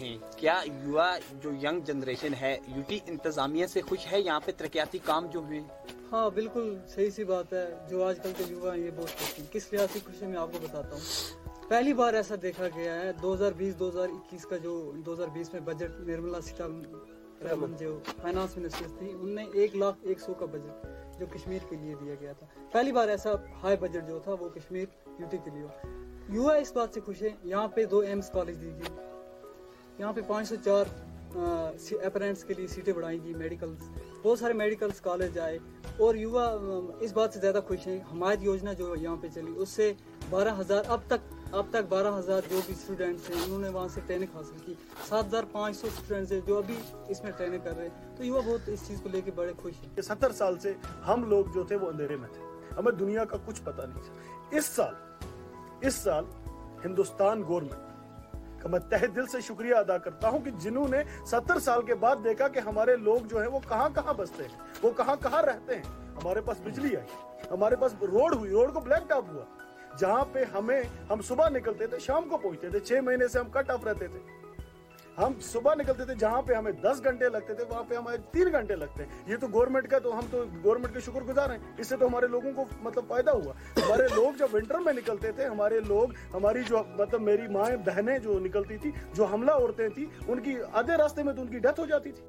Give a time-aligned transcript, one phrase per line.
[0.00, 4.52] ہیں۔ کیا یوا جو ینگ جنریشن ہے، یو ٹی انتظامیہ سے خوش ہے؟ یہاں پہ
[4.56, 5.60] ترقیاتی کام جو ہیں
[6.12, 9.38] ہاں بالکل صحیح سی بات ہے۔ جو آج کل کے یوا ہیں، یہ بہت خوش
[9.38, 11.00] ہیں۔ کس لحاظ سے خوش ہیں، میں آپ کو بتاتا ہوں۔
[11.68, 15.12] پہلی بار ایسا دیکھا گیا ہے، دو ہزار بیس، دو ہزار اکیس کا جو دو
[15.12, 20.20] ہزار بیس میں بجٹ نرملا سیتارمن جو فائنانس منسٹر تھی ان نے ایک لاکھ ایک
[20.20, 20.86] سو کا بجٹ
[21.20, 23.30] جو کشمیر کے لیے دیا گیا تھا۔ پہلی بار ایسا
[23.62, 24.86] ہائی بجٹ جو تھا، وہ کشمیر،
[25.18, 25.88] یو ٹی کے لیے ہوا۔
[26.28, 29.05] یو اس بات سے خوش ہے یہاں پہ دو ایمس کالج دی گئی
[29.98, 30.84] یہاں پہ پانچ سو چار
[32.04, 33.74] اپرینٹس کے لیے سیٹیں بڑھائی گئی میڈیکل
[34.22, 35.58] بہت سارے میڈیکلس کالج آئے
[35.98, 36.44] اور یوا
[37.00, 39.92] اس بات سے زیادہ خوش ہیں حمایت یوجنا جو یہاں پہ چلی، اس سے
[40.30, 43.88] بارہ ہزار، اب تک اب تک بارہ ہزار جو بھی اسٹوڈینٹس ہیں، انہوں نے وہاں
[43.88, 44.74] سے ٹریننگ حاصل کی،
[45.08, 46.74] سات ہزار پانچ سو اسٹوڈینٹس ہیں جو ابھی
[47.08, 49.52] اس میں ٹریننگ کر رہے ہیں۔ تو یوا بہت اس چیز کو لے کے بڑے
[49.62, 50.72] خوش ہیں۔ ستر سال سے
[51.06, 52.42] ہم لوگ جو تھے وہ اندھیرے میں تھے۔
[52.78, 54.14] ہمیں دنیا کا کچھ پتہ نہیں تھا۔
[54.50, 54.94] اس سال
[55.80, 56.24] اس سال
[56.84, 57.95] ہندوستان گورنمنٹ
[58.66, 61.94] تو میں تہ دل سے شکریہ ادا کرتا ہوں کہ جنہوں نے ستر سال کے
[61.94, 65.42] بعد دیکھا کہ ہمارے لوگ جو ہیں وہ کہاں کہاں بستے ہیں، وہ کہاں کہاں
[65.42, 65.82] رہتے ہیں۔
[66.16, 67.06] ہمارے پاس بجلی آئی،
[67.50, 69.44] ہمارے پاس روڈ ہوئی، روڈ کو بلیک ٹاپ ہوا۔
[69.98, 73.50] جہاں پہ ہمیں ہم صبح نکلتے تھے، شام کو پہنچتے تھے، چھ مہینے سے ہم
[73.50, 74.18] کٹ آف رہتے تھے۔
[75.18, 78.52] ہم صبح نکلتے تھے جہاں پہ ہمیں دس گھنٹے لگتے تھے، وہاں پہ ہمیں تین
[78.52, 81.58] گھنٹے لگتے ہیں۔ یہ تو گورنمنٹ کا تو ہم تو گورنمنٹ کے شکر گزار ہیں۔
[81.78, 85.32] اس سے تو ہمارے لوگوں کو مطلب فائدہ ہوا۔ ہمارے لوگ جب ونٹر میں نکلتے
[85.32, 89.88] تھے، ہمارے لوگ، ہماری جو مطلب میری مائیں بہنیں جو نکلتی تھی جو حملہ عورتیں
[89.88, 92.24] تھیں، ان کی آدھے راستے میں تو ان کی ڈیتھ ہو جاتی تھی۔